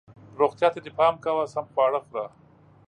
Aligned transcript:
روغتیا 0.39 0.67
ته 0.73 0.79
دې 0.85 0.91
پام 0.97 1.15
کوه، 1.23 1.43
سم 1.53 1.65
خواړه 1.73 1.99
خوره 2.05 2.25